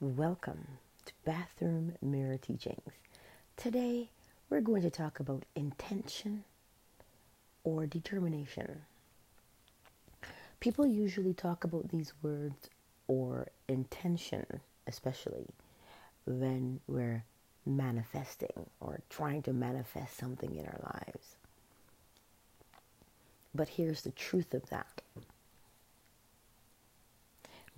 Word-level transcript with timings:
Welcome 0.00 0.78
to 1.06 1.12
Bathroom 1.24 1.94
Mirror 2.00 2.38
Teachings. 2.38 2.92
Today 3.56 4.10
we're 4.48 4.60
going 4.60 4.82
to 4.82 4.90
talk 4.90 5.18
about 5.18 5.44
intention 5.56 6.44
or 7.64 7.84
determination. 7.84 8.82
People 10.60 10.86
usually 10.86 11.34
talk 11.34 11.64
about 11.64 11.88
these 11.88 12.12
words 12.22 12.70
or 13.08 13.48
intention, 13.66 14.46
especially 14.86 15.48
when 16.26 16.78
we're 16.86 17.24
manifesting 17.66 18.70
or 18.78 19.00
trying 19.10 19.42
to 19.42 19.52
manifest 19.52 20.16
something 20.16 20.54
in 20.54 20.64
our 20.64 20.80
lives. 20.94 21.34
But 23.52 23.70
here's 23.70 24.02
the 24.02 24.12
truth 24.12 24.54
of 24.54 24.70
that 24.70 25.02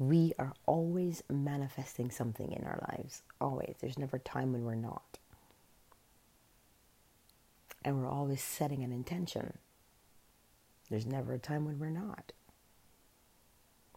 we 0.00 0.32
are 0.38 0.54
always 0.64 1.22
manifesting 1.28 2.10
something 2.10 2.50
in 2.52 2.64
our 2.64 2.82
lives. 2.88 3.22
Always. 3.38 3.77
There's 3.80 3.98
never 3.98 4.16
a 4.16 4.20
time 4.20 4.50
when 4.50 4.64
we're 4.64 4.74
not. 4.74 5.18
And 7.84 8.00
we're 8.00 8.08
always 8.08 8.42
setting 8.42 8.82
an 8.82 8.92
intention. 8.92 9.58
There's 10.88 11.05
never 11.05 11.34
a 11.34 11.38
time 11.38 11.66
when 11.66 11.78
we're 11.78 11.91
not. 11.91 12.32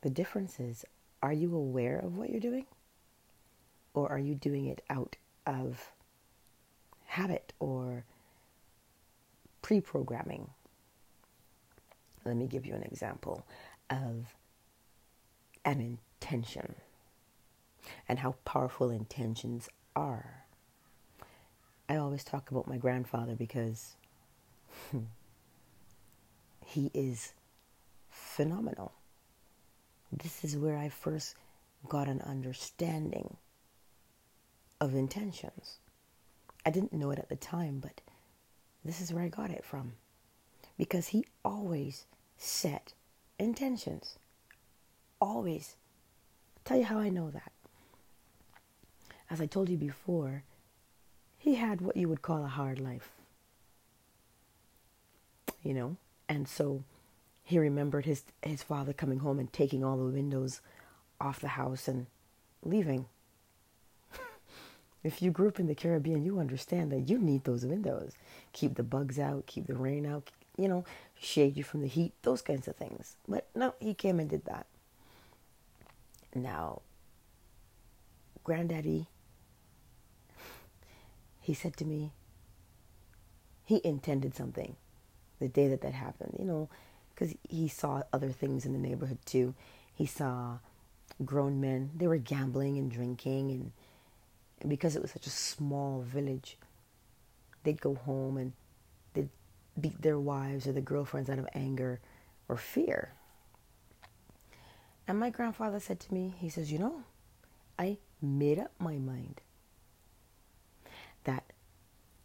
The 0.02 0.09
difference 0.09 0.59
is 0.59 0.84
are 1.21 1.31
you 1.31 1.55
aware 1.55 1.99
of 1.99 2.17
what 2.17 2.30
you're 2.30 2.41
doing? 2.41 2.66
Or 3.94 4.09
are 4.09 4.20
you 4.20 4.35
doing 4.35 4.66
it 4.66 4.81
out 4.89 5.16
of 5.47 5.94
habit 7.05 7.53
or 7.59 8.03
pre 9.61 9.80
programming? 9.80 10.49
Let 12.25 12.35
me 12.35 12.47
give 12.47 12.66
you 12.66 12.73
an 12.73 12.83
example 12.83 13.45
of 13.89 14.35
an 15.66 15.80
intention 15.80 16.76
and 18.08 18.20
how 18.20 18.35
powerful 18.45 18.90
intentions 18.90 19.70
are. 19.95 20.44
I 21.89 21.97
always 21.97 22.23
talk 22.23 22.52
about 22.52 22.67
my 22.67 22.78
grandfather 22.78 23.36
because 23.36 23.95
he 26.66 26.89
is 26.94 27.34
phenomenal. 28.09 28.94
This 30.11 30.44
is 30.44 30.56
where 30.56 30.78
I 30.78 30.89
first 30.89 31.36
got 31.89 32.08
an 32.08 32.22
understanding 32.22 33.38
of 34.80 34.95
intentions. 34.95 35.78
I 36.66 36.69
didn't 36.69 36.94
know 36.94 37.11
it 37.11 37.19
at 37.19 37.30
the 37.30 37.36
time, 37.36 37.80
but 37.80 38.02
this 38.86 39.02
is 39.02 39.11
where 39.11 39.23
I 39.23 39.30
got 39.30 39.52
it 39.52 39.66
from. 39.66 39.94
Because 40.78 41.08
he 41.09 41.25
always 41.44 42.06
set 42.38 42.94
intentions 43.38 44.17
always. 45.23 45.75
tell 46.66 46.77
you 46.77 46.85
how 46.85 46.99
I 46.99 47.09
know 47.09 47.29
that. 47.29 47.52
As 49.29 49.41
I 49.41 49.45
told 49.45 49.69
you 49.69 49.77
before, 49.77 50.43
he 51.38 51.55
had 51.55 51.81
what 51.81 51.97
you 51.97 52.07
would 52.09 52.21
call 52.21 52.43
a 52.43 52.47
hard 52.47 52.79
life. 52.79 53.09
You 55.61 55.73
know? 55.73 55.97
And 56.29 56.47
so 56.47 56.83
he 57.44 57.59
remembered 57.59 58.05
his 58.05 58.23
his 58.41 58.63
father 58.63 58.94
coming 58.94 59.19
home 59.19 59.39
and 59.39 59.51
taking 59.51 59.83
all 59.83 59.97
the 59.97 60.03
windows 60.03 60.61
off 61.19 61.39
the 61.39 61.49
house 61.49 61.88
and 61.88 62.07
leaving. 62.63 63.05
if 65.03 65.21
you 65.21 65.31
grew 65.31 65.47
up 65.47 65.59
in 65.59 65.67
the 65.67 65.75
Caribbean, 65.75 66.25
you 66.25 66.39
understand 66.39 66.91
that 66.91 67.09
you 67.09 67.17
need 67.17 67.44
those 67.44 67.66
windows. 67.66 68.13
Keep 68.51 68.75
the 68.75 68.83
bugs 68.83 69.19
out, 69.19 69.45
keep 69.45 69.67
the 69.67 69.75
rain 69.75 70.05
out, 70.05 70.31
you 70.57 70.67
know, 70.67 70.85
shade 71.19 71.57
you 71.57 71.63
from 71.63 71.81
the 71.81 71.88
heat, 71.88 72.13
those 72.21 72.41
kinds 72.41 72.67
of 72.67 72.75
things. 72.75 73.16
But 73.27 73.47
no, 73.55 73.73
he 73.79 73.94
came 73.94 74.19
and 74.19 74.29
did 74.29 74.45
that. 74.45 74.66
Now, 76.36 76.81
Granddaddy, 78.44 79.08
he 81.40 81.53
said 81.53 81.78
to 81.78 81.86
me, 81.86 82.12
he 83.66 83.81
intended 83.84 84.35
something 84.35 84.75
the 85.40 85.47
day 85.47 85.68
that 85.68 85.81
that 85.81 85.94
happened, 85.94 86.35
you 86.40 86.46
know, 86.46 86.69
because 87.13 87.34
he 87.47 87.68
saw 87.68 88.03
other 88.12 88.30
things 88.30 88.66
in 88.66 88.74
the 88.74 88.80
neighborhood 88.80 89.19
too. 89.25 89.53
He 89.94 90.06
saw 90.06 90.57
grown 91.24 91.62
men, 91.62 91.91
they 91.96 92.07
were 92.07 92.18
gambling 92.18 92.78
and 92.78 92.91
drinking, 92.91 93.52
and, 93.52 93.72
and 94.62 94.69
because 94.69 94.96
it 94.96 95.02
was 95.02 95.12
such 95.12 95.28
a 95.28 95.31
small 95.31 96.02
village, 96.02 96.57
they'd 97.63 97.80
go 97.80 97.96
home 97.96 98.38
and 98.38 98.53
they'd 99.13 99.30
beat 99.80 100.02
their 100.02 100.19
wives 100.19 100.68
or 100.68 100.72
their 100.72 100.81
girlfriends 100.81 101.30
out 101.30 101.40
of 101.40 101.47
anger 101.53 102.00
or 102.50 102.57
fear. 102.57 103.13
And 105.08 105.19
my 105.19 105.30
grandfather 105.30 105.80
said 105.80 106.00
to 106.02 106.14
me, 106.14 106.34
he 106.38 106.50
says, 106.50 106.72
You 106.72 106.80
know, 106.80 107.03
I 107.78 107.97
made 108.22 108.59
up 108.59 108.72
my 108.80 108.97
mind 108.97 109.41
that 111.25 111.44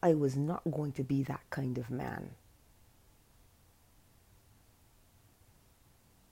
I 0.03 0.15
was 0.15 0.37
not 0.37 0.63
going 0.71 0.93
to 0.93 1.03
be 1.03 1.23
that 1.25 1.41
kind 1.51 1.79
of 1.79 1.91
man. 1.91 2.31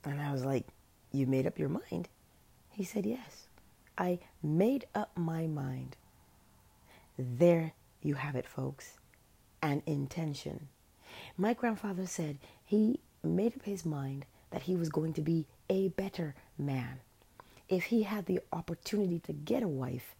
And 0.03 0.21
I 0.21 0.31
was 0.31 0.45
like, 0.45 0.67
You 1.11 1.27
made 1.27 1.45
up 1.47 1.59
your 1.59 1.69
mind? 1.69 2.07
He 2.69 2.83
said, 2.83 3.05
Yes. 3.05 3.47
I 3.97 4.19
made 4.43 4.85
up 4.93 5.11
my 5.17 5.47
mind. 5.47 5.95
There 7.17 7.73
you 8.01 8.13
have 8.15 8.35
it, 8.35 8.47
folks. 8.47 8.93
An 9.61 9.81
intention. 9.85 10.67
My 11.35 11.53
grandfather 11.53 12.05
said 12.05 12.37
he 12.63 12.99
made 13.23 13.55
up 13.55 13.63
his 13.63 13.85
mind 13.85 14.25
that 14.51 14.63
he 14.63 14.75
was 14.75 14.89
going 14.89 15.13
to 15.13 15.21
be 15.21 15.47
a 15.69 15.89
better 15.89 16.35
man. 16.57 16.99
If 17.69 17.85
he 17.85 18.03
had 18.03 18.25
the 18.25 18.39
opportunity 18.51 19.19
to 19.19 19.33
get 19.33 19.63
a 19.63 19.67
wife, 19.67 20.15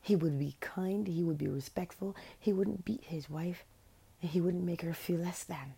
he 0.00 0.16
would 0.16 0.38
be 0.38 0.56
kind, 0.60 1.06
he 1.06 1.22
would 1.22 1.38
be 1.38 1.48
respectful, 1.48 2.16
he 2.38 2.52
wouldn't 2.52 2.84
beat 2.84 3.04
his 3.04 3.30
wife, 3.30 3.64
and 4.20 4.30
he 4.30 4.40
wouldn't 4.40 4.64
make 4.64 4.82
her 4.82 4.94
feel 4.94 5.20
less 5.20 5.44
than. 5.44 5.74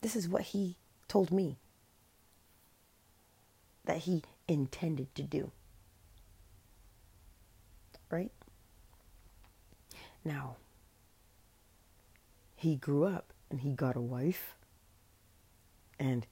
This 0.00 0.14
is 0.14 0.28
what 0.28 0.42
he 0.42 0.76
told 1.08 1.32
me 1.32 1.56
that 3.84 3.98
he 3.98 4.22
intended 4.46 5.12
to 5.14 5.22
do. 5.22 5.50
Right? 8.10 8.30
Now, 10.24 10.56
he 12.54 12.76
grew 12.76 13.04
up 13.04 13.32
and 13.50 13.60
he 13.60 13.70
got 13.70 13.96
a 13.96 14.00
wife 14.00 14.56
and 15.98 16.26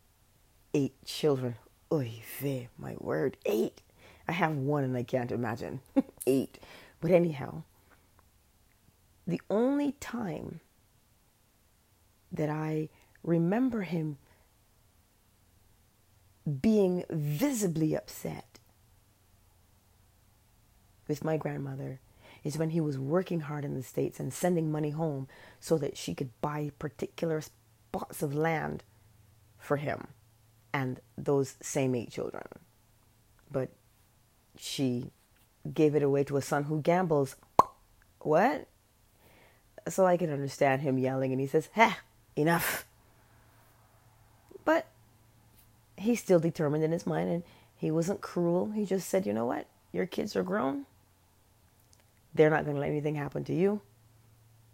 eight 0.74 0.94
children. 1.04 1.54
Oy 1.92 2.22
vey, 2.40 2.68
my 2.78 2.96
word, 2.98 3.36
eight. 3.46 3.82
I 4.26 4.32
have 4.32 4.56
one 4.56 4.84
and 4.84 4.96
I 4.96 5.04
can't 5.04 5.32
imagine 5.32 5.80
eight. 6.26 6.58
But 7.00 7.12
anyhow, 7.12 7.62
the 9.26 9.40
only 9.48 9.92
time 9.92 10.60
that 12.32 12.50
I 12.50 12.88
remember 13.22 13.82
him 13.82 14.18
being 16.60 17.04
visibly 17.08 17.94
upset 17.94 18.58
with 21.08 21.24
my 21.24 21.36
grandmother 21.36 22.00
is 22.42 22.58
when 22.58 22.70
he 22.70 22.80
was 22.80 22.98
working 22.98 23.40
hard 23.40 23.64
in 23.64 23.74
the 23.74 23.82
States 23.82 24.20
and 24.20 24.32
sending 24.32 24.70
money 24.70 24.90
home 24.90 25.28
so 25.60 25.78
that 25.78 25.96
she 25.96 26.14
could 26.14 26.30
buy 26.40 26.70
particular 26.78 27.40
spots 27.40 28.22
of 28.22 28.34
land 28.34 28.82
for 29.58 29.76
him 29.76 30.08
and 30.74 31.00
those 31.16 31.54
same 31.62 31.94
eight 31.94 32.10
children. 32.10 32.44
But 33.50 33.70
she 34.58 35.12
gave 35.72 35.94
it 35.94 36.02
away 36.02 36.24
to 36.24 36.36
a 36.36 36.42
son 36.42 36.64
who 36.64 36.82
gambles. 36.82 37.36
What? 38.18 38.66
So 39.88 40.04
I 40.04 40.16
can 40.16 40.30
understand 40.30 40.82
him 40.82 40.98
yelling 40.98 41.30
and 41.30 41.40
he 41.40 41.46
says, 41.46 41.68
Ha, 41.76 42.00
enough. 42.36 42.84
But 44.64 44.86
he's 45.96 46.20
still 46.20 46.40
determined 46.40 46.82
in 46.82 46.90
his 46.90 47.06
mind 47.06 47.30
and 47.30 47.42
he 47.76 47.90
wasn't 47.90 48.20
cruel. 48.20 48.72
He 48.72 48.84
just 48.84 49.08
said, 49.08 49.26
you 49.26 49.32
know 49.32 49.46
what? 49.46 49.66
Your 49.92 50.06
kids 50.06 50.34
are 50.34 50.42
grown. 50.42 50.86
They're 52.34 52.50
not 52.50 52.64
going 52.64 52.74
to 52.74 52.80
let 52.80 52.90
anything 52.90 53.14
happen 53.14 53.44
to 53.44 53.54
you. 53.54 53.80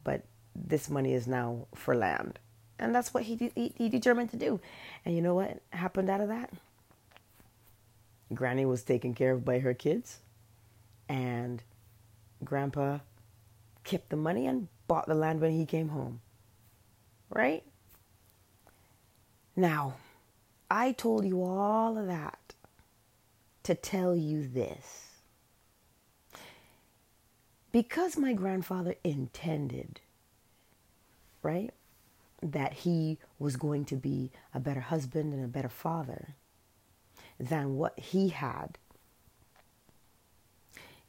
But 0.03 0.23
this 0.55 0.89
money 0.89 1.13
is 1.13 1.27
now 1.27 1.67
for 1.75 1.95
land. 1.95 2.39
And 2.81 2.95
that's 2.95 3.13
what 3.13 3.25
he, 3.25 3.53
he, 3.55 3.73
he 3.77 3.89
determined 3.89 4.31
to 4.31 4.37
do. 4.37 4.59
And 5.05 5.15
you 5.15 5.23
know 5.23 5.35
what 5.35 5.61
happened 5.71 6.11
out 6.11 6.21
of 6.21 6.29
that? 6.29 6.51
Granny 8.33 8.65
was 8.65 8.83
taken 8.83 9.15
care 9.15 9.33
of 9.33 9.45
by 9.45 9.59
her 9.59 9.75
kids, 9.75 10.19
and 11.09 11.63
Grandpa 12.45 12.99
kept 13.85 14.09
the 14.09 14.17
money 14.17 14.47
and 14.47 14.69
bought 14.87 15.07
the 15.07 15.15
land 15.15 15.41
when 15.41 15.51
he 15.51 15.67
came 15.67 15.89
home. 15.89 16.21
Right? 17.29 17.65
Now, 19.57 19.95
I 20.71 20.93
told 20.93 21.25
you 21.25 21.43
all 21.43 21.99
of 21.99 22.07
that 22.07 22.55
to 23.65 23.75
tell 23.75 24.15
you 24.15 24.47
this. 24.47 25.07
Because 27.73 28.17
my 28.17 28.33
grandfather 28.33 28.95
intended, 29.05 30.01
right? 31.43 31.73
That 32.43 32.73
he 32.73 33.19
was 33.39 33.57
going 33.57 33.85
to 33.87 33.97
be 33.97 34.31
a 34.55 34.61
better 34.61 34.81
husband 34.81 35.33
and 35.33 35.45
a 35.45 35.49
better 35.49 35.69
father 35.69 36.35
than 37.39 37.77
what 37.77 37.99
he 37.99 38.29
had 38.29 38.79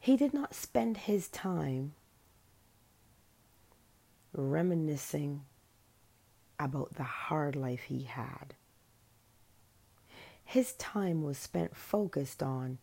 He 0.01 0.17
did 0.17 0.33
not 0.33 0.55
spend 0.55 0.97
his 0.97 1.27
time 1.27 1.93
reminiscing 4.33 5.45
about 6.59 6.95
the 6.95 7.03
hard 7.03 7.55
life 7.55 7.83
he 7.83 8.05
had. 8.05 8.55
His 10.43 10.73
time 10.73 11.21
was 11.21 11.37
spent 11.37 11.77
focused 11.77 12.41
on 12.41 12.79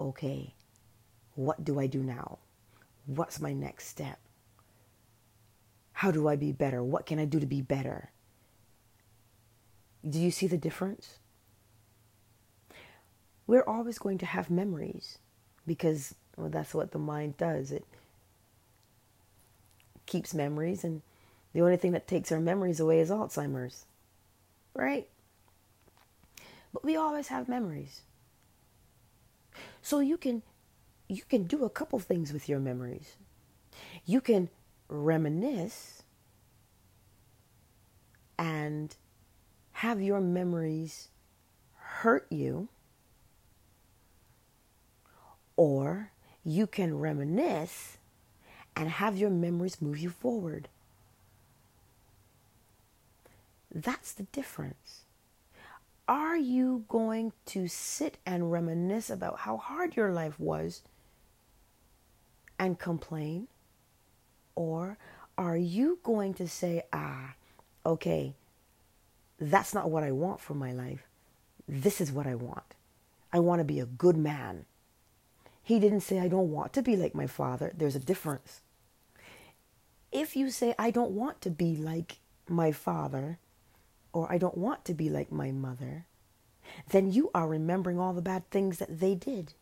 okay, 0.00 0.54
what 1.34 1.64
do 1.64 1.78
I 1.78 1.86
do 1.86 2.02
now? 2.02 2.38
What's 3.04 3.42
my 3.42 3.52
next 3.52 3.88
step? 3.88 4.18
How 5.94 6.10
do 6.10 6.28
I 6.28 6.36
be 6.36 6.52
better? 6.52 6.82
What 6.82 7.06
can 7.06 7.18
I 7.18 7.24
do 7.24 7.40
to 7.40 7.46
be 7.46 7.62
better? 7.62 8.10
Do 10.08 10.18
you 10.18 10.30
see 10.30 10.46
the 10.46 10.58
difference? 10.58 11.18
We're 13.46 13.62
always 13.62 13.98
going 13.98 14.18
to 14.18 14.26
have 14.26 14.50
memories 14.50 15.18
because 15.66 16.14
well, 16.36 16.50
that's 16.50 16.74
what 16.74 16.90
the 16.90 16.98
mind 16.98 17.36
does. 17.36 17.70
It 17.70 17.84
keeps 20.06 20.34
memories, 20.34 20.84
and 20.84 21.02
the 21.52 21.60
only 21.60 21.76
thing 21.76 21.92
that 21.92 22.08
takes 22.08 22.32
our 22.32 22.40
memories 22.40 22.80
away 22.80 23.00
is 23.00 23.10
Alzheimer's, 23.10 23.86
right? 24.74 25.08
But 26.72 26.84
we 26.84 26.96
always 26.96 27.28
have 27.28 27.48
memories. 27.48 28.00
So 29.80 30.00
you 30.00 30.16
can 30.16 30.42
you 31.08 31.22
can 31.28 31.44
do 31.44 31.64
a 31.64 31.70
couple 31.70 31.98
things 32.00 32.32
with 32.32 32.48
your 32.48 32.58
memories. 32.58 33.16
You 34.04 34.20
can 34.20 34.48
reminisce 34.88 36.02
and 38.38 38.96
have 39.72 40.00
your 40.00 40.20
memories 40.20 41.08
hurt 41.74 42.26
you, 42.30 42.68
or 45.56 46.10
you 46.44 46.66
can 46.66 46.98
reminisce 46.98 47.98
and 48.76 48.88
have 48.88 49.16
your 49.16 49.30
memories 49.30 49.80
move 49.80 49.98
you 49.98 50.10
forward. 50.10 50.68
That's 53.72 54.12
the 54.12 54.24
difference. 54.24 55.02
Are 56.06 56.36
you 56.36 56.84
going 56.88 57.32
to 57.46 57.66
sit 57.66 58.18
and 58.26 58.52
reminisce 58.52 59.08
about 59.08 59.40
how 59.40 59.56
hard 59.56 59.96
your 59.96 60.12
life 60.12 60.38
was 60.38 60.82
and 62.58 62.78
complain? 62.78 63.48
Or 64.54 64.98
are 65.36 65.56
you 65.56 65.98
going 66.02 66.34
to 66.34 66.48
say, 66.48 66.82
ah, 66.92 67.34
okay, 67.84 68.34
that's 69.40 69.74
not 69.74 69.90
what 69.90 70.02
I 70.02 70.12
want 70.12 70.40
for 70.40 70.54
my 70.54 70.72
life. 70.72 71.06
This 71.68 72.00
is 72.00 72.12
what 72.12 72.26
I 72.26 72.34
want. 72.34 72.74
I 73.32 73.40
want 73.40 73.60
to 73.60 73.64
be 73.64 73.80
a 73.80 73.86
good 73.86 74.16
man. 74.16 74.64
He 75.62 75.80
didn't 75.80 76.00
say, 76.00 76.20
I 76.20 76.28
don't 76.28 76.52
want 76.52 76.72
to 76.74 76.82
be 76.82 76.96
like 76.96 77.14
my 77.14 77.26
father. 77.26 77.72
There's 77.76 77.96
a 77.96 78.00
difference. 78.00 78.60
If 80.12 80.36
you 80.36 80.50
say, 80.50 80.74
I 80.78 80.90
don't 80.90 81.10
want 81.10 81.40
to 81.40 81.50
be 81.50 81.74
like 81.74 82.18
my 82.48 82.70
father, 82.70 83.38
or 84.12 84.30
I 84.30 84.38
don't 84.38 84.56
want 84.56 84.84
to 84.84 84.94
be 84.94 85.10
like 85.10 85.32
my 85.32 85.50
mother, 85.50 86.04
then 86.90 87.10
you 87.10 87.30
are 87.34 87.48
remembering 87.48 87.98
all 87.98 88.12
the 88.12 88.22
bad 88.22 88.48
things 88.50 88.78
that 88.78 89.00
they 89.00 89.14
did 89.14 89.54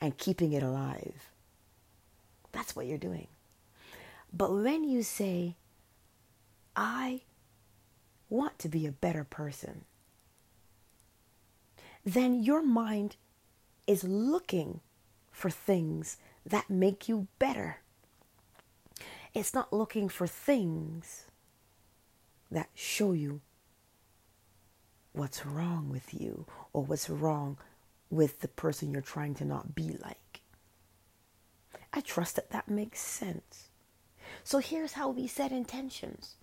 and 0.00 0.16
keeping 0.16 0.52
it 0.52 0.62
alive. 0.62 1.30
That's 2.52 2.74
what 2.74 2.86
you're 2.86 2.98
doing. 2.98 3.28
But 4.32 4.52
when 4.52 4.84
you 4.84 5.02
say, 5.02 5.56
I 6.76 7.22
want 8.28 8.58
to 8.60 8.68
be 8.68 8.86
a 8.86 8.92
better 8.92 9.24
person, 9.24 9.84
then 12.04 12.42
your 12.42 12.62
mind 12.62 13.16
is 13.86 14.04
looking 14.04 14.80
for 15.32 15.50
things 15.50 16.16
that 16.46 16.70
make 16.70 17.08
you 17.08 17.26
better. 17.38 17.78
It's 19.34 19.54
not 19.54 19.72
looking 19.72 20.08
for 20.08 20.26
things 20.26 21.24
that 22.50 22.68
show 22.74 23.12
you 23.12 23.40
what's 25.12 25.44
wrong 25.44 25.88
with 25.88 26.14
you 26.14 26.46
or 26.72 26.84
what's 26.84 27.10
wrong 27.10 27.58
with 28.10 28.40
the 28.40 28.48
person 28.48 28.90
you're 28.92 29.02
trying 29.02 29.34
to 29.34 29.44
not 29.44 29.74
be 29.74 29.96
like. 30.02 30.29
I 31.92 32.00
trust 32.00 32.36
that 32.36 32.50
that 32.50 32.68
makes 32.68 33.00
sense. 33.00 33.68
So 34.44 34.58
here's 34.58 34.92
how 34.92 35.10
we 35.10 35.26
set 35.26 35.52
intentions. 35.52 36.36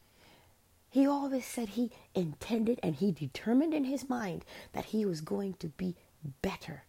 He 0.89 1.05
always 1.05 1.45
said 1.45 1.69
he 1.69 1.91
intended 2.15 2.79
and 2.81 2.95
he 2.95 3.11
determined 3.11 3.73
in 3.73 3.83
his 3.83 4.09
mind 4.09 4.45
that 4.73 4.85
he 4.85 5.05
was 5.05 5.21
going 5.21 5.53
to 5.55 5.67
be 5.67 5.95
better. 6.41 6.83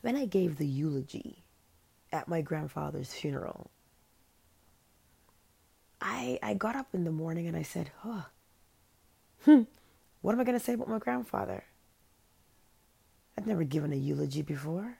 When 0.00 0.16
I 0.16 0.24
gave 0.26 0.56
the 0.56 0.66
eulogy 0.66 1.44
at 2.12 2.28
my 2.28 2.40
grandfather's 2.40 3.12
funeral, 3.12 3.70
I, 6.00 6.38
I 6.42 6.54
got 6.54 6.76
up 6.76 6.94
in 6.94 7.04
the 7.04 7.10
morning 7.10 7.46
and 7.46 7.56
I 7.56 7.62
said, 7.62 7.90
huh, 7.98 8.22
hmm, 9.44 9.62
what 10.22 10.32
am 10.32 10.40
I 10.40 10.44
going 10.44 10.58
to 10.58 10.64
say 10.64 10.74
about 10.74 10.88
my 10.88 10.98
grandfather? 10.98 11.64
I'd 13.36 13.46
never 13.46 13.64
given 13.64 13.92
a 13.92 13.96
eulogy 13.96 14.42
before. 14.42 14.99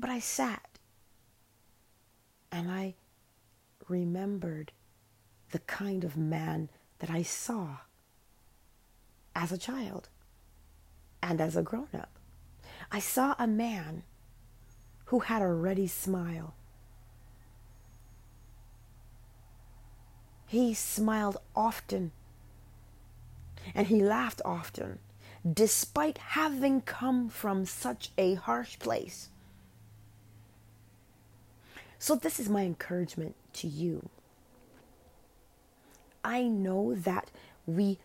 But 0.00 0.08
I 0.08 0.18
sat 0.18 0.78
and 2.50 2.70
I 2.70 2.94
remembered 3.86 4.72
the 5.50 5.58
kind 5.58 6.04
of 6.04 6.16
man 6.16 6.70
that 7.00 7.10
I 7.10 7.22
saw 7.22 7.78
as 9.36 9.52
a 9.52 9.58
child 9.58 10.08
and 11.22 11.38
as 11.38 11.54
a 11.54 11.62
grown 11.62 11.88
up. 11.92 12.18
I 12.90 12.98
saw 12.98 13.34
a 13.38 13.46
man 13.46 14.04
who 15.06 15.18
had 15.20 15.42
a 15.42 15.48
ready 15.48 15.86
smile 15.86 16.54
He 20.46 20.74
smiled 20.74 21.36
often 21.54 22.10
and 23.72 23.86
he 23.86 24.02
laughed 24.02 24.42
often, 24.44 24.98
despite 25.48 26.18
having 26.18 26.80
come 26.80 27.28
from 27.28 27.66
such 27.66 28.10
a 28.18 28.34
harsh 28.34 28.76
place. 28.80 29.28
So, 32.02 32.14
this 32.14 32.40
is 32.40 32.48
my 32.48 32.62
encouragement 32.62 33.36
to 33.52 33.68
you. 33.68 34.08
I 36.24 36.44
know 36.44 36.94
that 36.94 37.30
we 37.66 37.98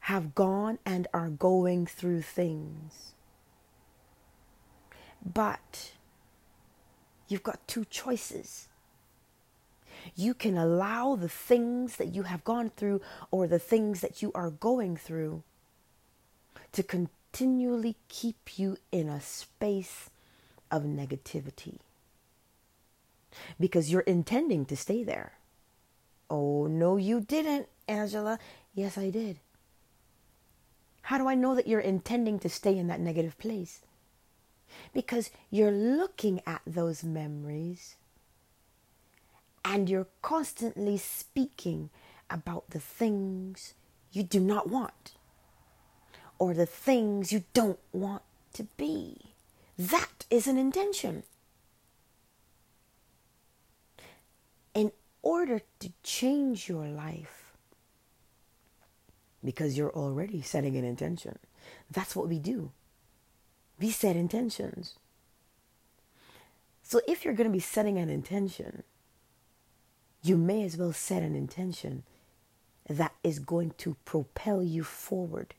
have 0.00 0.34
gone 0.34 0.78
and 0.86 1.06
are 1.12 1.28
going 1.28 1.84
through 1.84 2.22
things, 2.22 3.12
but 5.22 5.92
you've 7.28 7.42
got 7.42 7.68
two 7.68 7.84
choices. 7.84 8.68
You 10.16 10.32
can 10.32 10.56
allow 10.56 11.14
the 11.14 11.28
things 11.28 11.96
that 11.96 12.14
you 12.14 12.22
have 12.22 12.44
gone 12.44 12.70
through 12.70 13.02
or 13.30 13.46
the 13.46 13.58
things 13.58 14.00
that 14.00 14.22
you 14.22 14.32
are 14.34 14.50
going 14.50 14.96
through 14.96 15.42
to 16.72 16.82
continually 16.82 17.96
keep 18.08 18.58
you 18.58 18.78
in 18.90 19.10
a 19.10 19.20
space 19.20 20.08
of 20.70 20.84
negativity 20.84 21.80
because 23.58 23.90
you're 23.90 24.02
intending 24.02 24.64
to 24.66 24.76
stay 24.76 25.02
there. 25.04 25.32
Oh, 26.30 26.66
no, 26.66 26.96
you 26.96 27.20
didn't, 27.20 27.68
Angela. 27.88 28.38
Yes, 28.74 28.96
I 28.96 29.10
did. 29.10 29.38
How 31.02 31.18
do 31.18 31.28
I 31.28 31.34
know 31.34 31.54
that 31.54 31.66
you're 31.66 31.80
intending 31.80 32.38
to 32.40 32.48
stay 32.48 32.76
in 32.78 32.86
that 32.86 33.00
negative 33.00 33.38
place? 33.38 33.80
Because 34.94 35.30
you're 35.50 35.72
looking 35.72 36.40
at 36.46 36.62
those 36.66 37.04
memories 37.04 37.96
and 39.64 39.90
you're 39.90 40.06
constantly 40.22 40.96
speaking 40.96 41.90
about 42.30 42.70
the 42.70 42.80
things 42.80 43.74
you 44.12 44.22
do 44.22 44.40
not 44.40 44.70
want 44.70 45.12
or 46.38 46.54
the 46.54 46.66
things 46.66 47.32
you 47.32 47.44
don't 47.52 47.78
want 47.92 48.22
to 48.54 48.64
be. 48.76 49.34
That 49.78 50.24
is 50.30 50.46
an 50.46 50.58
intention. 50.58 51.24
In 54.74 54.92
order 55.22 55.60
to 55.80 55.92
change 56.02 56.68
your 56.68 56.86
life, 56.86 57.52
because 59.44 59.76
you're 59.76 59.94
already 59.94 60.40
setting 60.40 60.76
an 60.76 60.84
intention, 60.84 61.38
that's 61.90 62.16
what 62.16 62.28
we 62.28 62.38
do. 62.38 62.72
We 63.78 63.90
set 63.90 64.16
intentions. 64.16 64.94
So 66.82 67.00
if 67.08 67.24
you're 67.24 67.34
going 67.34 67.48
to 67.48 67.52
be 67.52 67.60
setting 67.60 67.98
an 67.98 68.08
intention, 68.08 68.82
you 70.22 70.36
may 70.36 70.62
as 70.62 70.76
well 70.76 70.92
set 70.92 71.22
an 71.22 71.34
intention 71.34 72.04
that 72.88 73.14
is 73.22 73.38
going 73.38 73.72
to 73.78 73.96
propel 74.04 74.62
you 74.62 74.84
forward. 74.84 75.54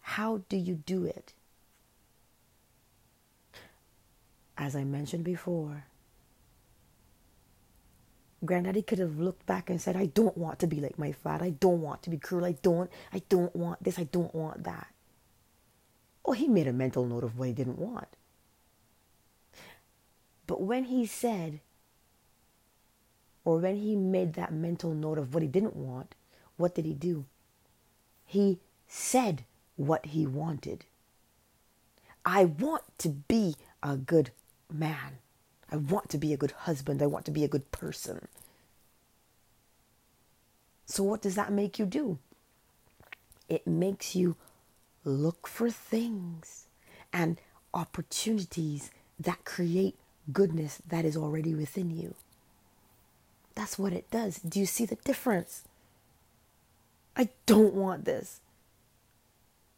How 0.00 0.42
do 0.48 0.56
you 0.56 0.74
do 0.74 1.04
it? 1.04 1.32
As 4.58 4.74
I 4.74 4.82
mentioned 4.82 5.22
before, 5.22 5.84
Granddaddy 8.44 8.82
could 8.82 8.98
have 8.98 9.18
looked 9.18 9.46
back 9.46 9.70
and 9.70 9.80
said, 9.80 9.96
I 9.96 10.06
don't 10.06 10.36
want 10.36 10.58
to 10.58 10.66
be 10.66 10.80
like 10.80 10.98
my 10.98 11.12
father. 11.12 11.44
I 11.44 11.50
don't 11.50 11.80
want 11.80 12.02
to 12.02 12.10
be 12.10 12.18
cruel. 12.18 12.44
I 12.44 12.52
don't, 12.60 12.90
I 13.12 13.22
don't 13.28 13.54
want 13.54 13.82
this. 13.82 13.98
I 13.98 14.04
don't 14.04 14.34
want 14.34 14.64
that. 14.64 14.88
Oh, 16.24 16.32
he 16.32 16.48
made 16.48 16.66
a 16.66 16.72
mental 16.72 17.06
note 17.06 17.24
of 17.24 17.38
what 17.38 17.48
he 17.48 17.54
didn't 17.54 17.78
want. 17.78 18.08
But 20.46 20.60
when 20.60 20.84
he 20.84 21.06
said, 21.06 21.60
or 23.44 23.58
when 23.58 23.76
he 23.76 23.96
made 23.96 24.34
that 24.34 24.52
mental 24.52 24.92
note 24.92 25.18
of 25.18 25.34
what 25.34 25.42
he 25.42 25.48
didn't 25.48 25.76
want, 25.76 26.14
what 26.56 26.74
did 26.74 26.84
he 26.84 26.94
do? 26.94 27.26
He 28.24 28.58
said 28.86 29.44
what 29.76 30.06
he 30.06 30.26
wanted. 30.26 30.84
I 32.24 32.44
want 32.44 32.82
to 32.98 33.08
be 33.08 33.54
a 33.82 33.96
good 33.96 34.30
man. 34.72 35.18
I 35.70 35.76
want 35.76 36.08
to 36.10 36.18
be 36.18 36.32
a 36.32 36.36
good 36.36 36.52
husband. 36.52 37.02
I 37.02 37.06
want 37.06 37.24
to 37.26 37.30
be 37.30 37.44
a 37.44 37.48
good 37.48 37.70
person. 37.70 38.28
So, 40.86 41.02
what 41.02 41.20
does 41.20 41.34
that 41.34 41.52
make 41.52 41.78
you 41.78 41.84
do? 41.84 42.18
It 43.48 43.66
makes 43.66 44.14
you 44.14 44.36
look 45.04 45.46
for 45.46 45.70
things 45.70 46.66
and 47.12 47.38
opportunities 47.74 48.90
that 49.20 49.44
create 49.44 49.96
goodness 50.32 50.80
that 50.88 51.04
is 51.04 51.16
already 51.16 51.54
within 51.54 51.90
you. 51.90 52.14
That's 53.54 53.78
what 53.78 53.92
it 53.92 54.10
does. 54.10 54.38
Do 54.38 54.60
you 54.60 54.66
see 54.66 54.86
the 54.86 54.96
difference? 54.96 55.64
I 57.16 57.28
don't 57.46 57.74
want 57.74 58.04
this. 58.04 58.40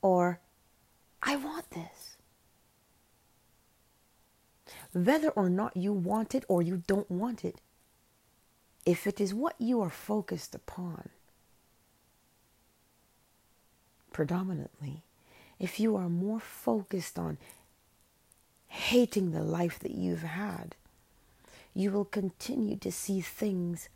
Or, 0.03 0.39
I 1.23 1.37
want 1.37 1.71
this. 1.71 2.17
Whether 4.93 5.31
or 5.31 5.49
not 5.49 5.77
you 5.77 5.93
want 5.93 6.35
it 6.35 6.45
or 6.49 6.63
you 6.63 6.83
don't 6.87 7.11
want 7.11 7.45
it, 7.45 7.61
if 8.85 9.07
it 9.07 9.21
is 9.21 9.33
what 9.33 9.55
you 9.59 9.81
are 9.81 9.91
focused 9.91 10.55
upon, 10.55 11.11
predominantly, 14.13 15.05
if 15.59 15.79
you 15.79 15.97
are 15.97 16.09
more 16.09 16.41
focused 16.41 17.19
on 17.19 17.39
hating 18.67 19.31
the 19.31 19.43
life 19.43 19.79
that 19.79 19.93
you've 19.93 20.23
had, 20.23 20.75
you 21.75 21.91
will 21.91 22.05
continue 22.05 22.77
to 22.77 22.91
see 22.91 23.21
things 23.21 23.89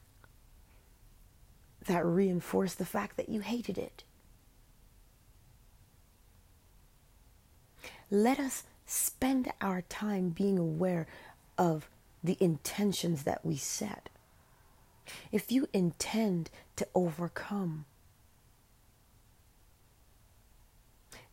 that 1.87 2.05
reinforce 2.05 2.75
the 2.75 2.85
fact 2.85 3.17
that 3.17 3.29
you 3.29 3.41
hated 3.41 3.79
it. 3.79 4.05
Let 8.11 8.39
us 8.39 8.65
spend 8.87 9.53
our 9.61 9.83
time 9.83 10.31
being 10.31 10.59
aware 10.59 11.07
of 11.57 11.88
the 12.23 12.37
intentions 12.41 13.25
that 13.25 13.45
we 13.45 13.57
set. 13.57 14.09
If 15.31 15.53
you 15.53 15.69
intend 15.73 16.50
to 16.76 16.87
overcome, 16.95 17.85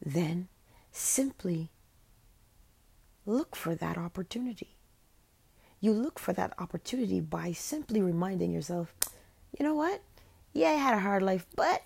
then 0.03 0.47
simply 0.91 1.69
look 3.25 3.55
for 3.55 3.75
that 3.75 3.97
opportunity. 3.97 4.75
You 5.79 5.93
look 5.93 6.19
for 6.19 6.33
that 6.33 6.53
opportunity 6.59 7.21
by 7.21 7.53
simply 7.53 8.01
reminding 8.01 8.51
yourself, 8.51 8.93
you 9.57 9.65
know 9.65 9.73
what? 9.73 10.01
Yeah, 10.53 10.69
I 10.69 10.73
had 10.73 10.95
a 10.95 10.99
hard 10.99 11.23
life, 11.23 11.45
but 11.55 11.83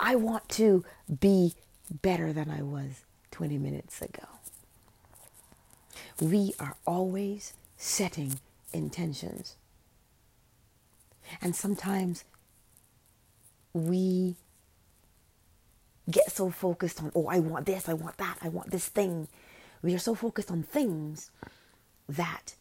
I 0.00 0.14
want 0.16 0.48
to 0.50 0.84
be 1.20 1.54
better 1.90 2.32
than 2.32 2.50
I 2.50 2.62
was 2.62 3.04
20 3.30 3.58
minutes 3.58 4.02
ago. 4.02 4.26
We 6.20 6.54
are 6.58 6.76
always 6.86 7.52
setting 7.76 8.40
intentions. 8.72 9.56
And 11.40 11.54
sometimes 11.54 12.24
we 13.72 14.36
get 16.10 16.32
so 16.32 16.50
focused 16.50 17.02
on, 17.02 17.12
oh, 17.14 17.26
I 17.26 17.38
want 17.38 17.66
this, 17.66 17.88
I 17.88 17.94
want 17.94 18.16
that, 18.16 18.38
I 18.42 18.48
want 18.48 18.70
this 18.70 18.86
thing. 18.88 19.28
We 19.82 19.94
are 19.94 19.98
so 19.98 20.14
focused 20.14 20.50
on 20.50 20.62
things 20.62 21.30
that 22.08 22.54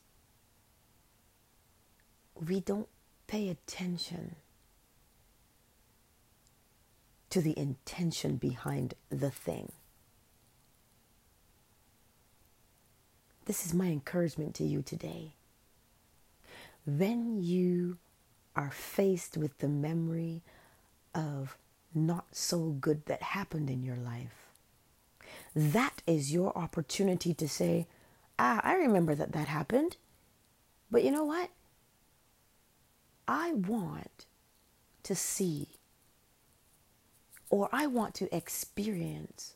we 2.36 2.59
don't 2.59 2.89
pay 3.25 3.50
attention 3.50 4.36
to 7.29 7.41
the 7.41 7.57
intention 7.57 8.36
behind 8.36 8.93
the 9.09 9.31
thing. 9.31 9.71
This 13.48 13.66
is 13.66 13.74
my 13.74 13.86
encouragement 13.86 14.56
to 14.56 14.66
you 14.66 14.82
today. 14.82 15.36
When 16.86 17.42
you 17.42 17.98
are 18.58 18.72
faced 18.72 19.38
with 19.38 19.58
the 19.60 19.70
memory 19.70 20.44
of 21.16 21.58
not 21.96 22.25
so 22.34 22.75
good 22.82 23.06
that 23.06 23.22
happened 23.22 23.70
in 23.70 23.84
your 23.84 23.96
life, 23.96 24.50
that 25.56 26.01
is 26.06 26.34
your 26.34 26.58
opportunity 26.58 27.34
to 27.36 27.48
say, 27.48 27.88
Ah, 28.38 28.60
I 28.66 28.74
remember 28.74 29.16
that 29.16 29.32
that 29.32 29.48
happened. 29.48 29.96
But 30.92 31.06
you 31.06 31.12
know 31.12 31.24
what? 31.24 31.50
I 33.30 33.54
want 33.54 34.25
to 35.04 35.16
see 35.16 35.70
or 37.50 37.70
I 37.72 37.88
want 37.88 38.13
to 38.16 38.36
experience 38.36 39.56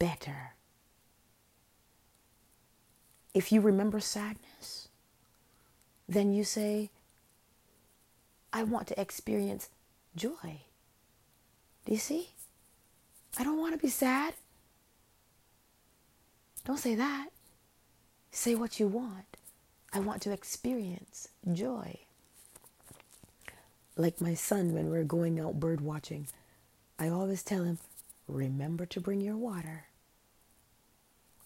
better. 0.00 0.54
If 3.34 3.50
you 3.50 3.60
remember 3.60 4.00
sadness, 4.00 4.88
then 6.08 6.32
you 6.32 6.44
say, 6.44 6.90
I 8.52 8.62
want 8.62 8.86
to 8.88 9.00
experience 9.00 9.70
joy. 10.14 10.60
Do 11.86 11.92
you 11.92 11.98
see? 11.98 12.30
I 13.38 13.44
don't 13.44 13.58
want 13.58 13.72
to 13.72 13.78
be 13.78 13.88
sad. 13.88 14.34
Don't 16.64 16.78
say 16.78 16.94
that. 16.94 17.28
Say 18.30 18.54
what 18.54 18.78
you 18.78 18.86
want. 18.86 19.36
I 19.92 20.00
want 20.00 20.22
to 20.22 20.32
experience 20.32 21.28
joy. 21.52 21.98
Like 23.96 24.20
my 24.20 24.34
son, 24.34 24.72
when 24.72 24.90
we're 24.90 25.04
going 25.04 25.40
out 25.40 25.60
bird 25.60 25.80
watching, 25.80 26.28
I 26.98 27.08
always 27.08 27.42
tell 27.42 27.64
him, 27.64 27.78
remember 28.28 28.86
to 28.86 29.00
bring 29.00 29.20
your 29.20 29.36
water. 29.36 29.86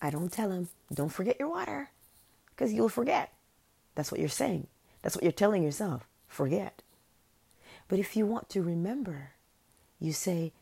I 0.06 0.10
don't 0.10 0.30
tell 0.30 0.52
him, 0.52 0.68
don't 0.94 1.08
forget 1.08 1.40
your 1.40 1.48
water, 1.48 1.90
because 2.50 2.72
you'll 2.72 2.88
forget. 2.88 3.32
That's 3.96 4.12
what 4.12 4.20
you're 4.20 4.28
saying. 4.28 4.68
That's 5.02 5.16
what 5.16 5.24
you're 5.24 5.32
telling 5.32 5.64
yourself. 5.64 6.06
Forget. 6.28 6.80
But 7.88 7.98
if 7.98 8.14
you 8.14 8.24
want 8.24 8.48
to 8.50 8.62
remember, 8.62 9.30
you 9.98 10.12
say, 10.12 10.52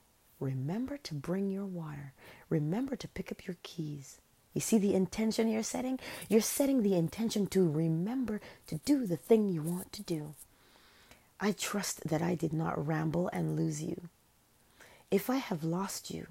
remember 0.40 0.96
to 0.96 1.12
bring 1.14 1.50
your 1.50 1.66
water. 1.66 2.14
Remember 2.48 2.96
to 2.96 3.06
pick 3.06 3.30
up 3.30 3.46
your 3.46 3.58
keys. 3.62 4.16
You 4.54 4.62
see 4.62 4.78
the 4.78 4.94
intention 4.94 5.48
you're 5.48 5.62
setting? 5.62 6.00
You're 6.30 6.40
setting 6.40 6.82
the 6.82 6.94
intention 6.94 7.46
to 7.48 7.70
remember 7.70 8.40
to 8.68 8.76
do 8.86 9.06
the 9.06 9.18
thing 9.18 9.50
you 9.50 9.60
want 9.60 9.92
to 9.92 10.02
do. 10.02 10.34
I 11.38 11.52
trust 11.52 12.08
that 12.08 12.22
I 12.22 12.34
did 12.34 12.54
not 12.54 12.86
ramble 12.86 13.28
and 13.30 13.56
lose 13.56 13.82
you. 13.82 14.08
If 15.10 15.28
I 15.28 15.36
have 15.36 15.62
lost 15.62 16.10
you, 16.10 16.28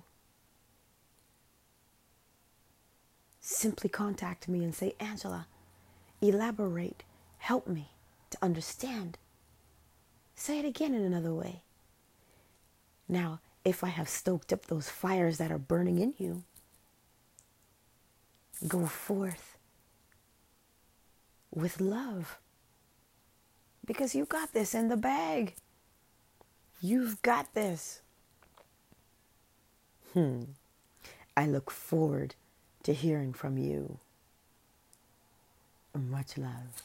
simply 3.44 3.90
contact 3.90 4.48
me 4.48 4.64
and 4.64 4.74
say, 4.74 4.96
Angela, 5.02 5.48
elaborate, 6.22 7.04
help 7.40 7.68
me 7.68 7.90
to 8.30 8.38
understand. 8.42 9.18
Say 10.34 10.60
it 10.60 10.66
again 10.66 10.94
in 10.94 11.04
another 11.04 11.34
way. 11.34 11.62
Now, 13.08 13.42
if 13.66 13.84
I 13.84 13.90
have 13.90 14.08
stoked 14.08 14.54
up 14.54 14.66
those 14.66 14.90
fires 14.90 15.38
that 15.38 15.52
are 15.52 15.58
burning 15.58 16.00
in 16.00 16.14
you, 16.18 16.44
go 18.66 18.86
forth 18.86 19.58
with 21.54 21.82
love. 21.82 22.40
Because 23.86 24.16
you 24.16 24.24
got 24.24 24.54
this 24.54 24.74
in 24.74 24.88
the 24.88 24.96
bag. 24.98 25.56
You've 26.82 27.22
got 27.22 27.54
this. 27.54 28.02
Hmm. 30.14 30.44
I 31.36 31.46
look 31.46 31.70
forward 31.70 32.36
to 32.84 32.94
hearing 32.94 33.34
from 33.34 33.58
you. 33.58 34.00
Much 35.96 36.38
love. 36.38 36.84